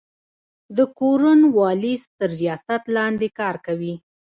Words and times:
د 0.77 0.79
کورن 0.99 1.39
والیس 1.57 2.03
تر 2.17 2.29
ریاست 2.41 2.81
لاندي 2.95 3.29
کار 3.39 3.55
کوي. 3.65 3.93